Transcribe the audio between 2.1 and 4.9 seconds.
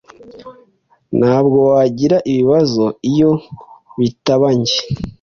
ibibazo iyo bitaba njye.